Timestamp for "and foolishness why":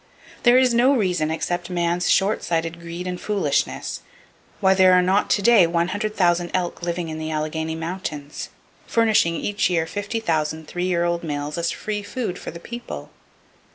3.05-4.73